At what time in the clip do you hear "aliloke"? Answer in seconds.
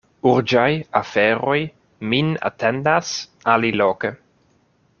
3.55-4.13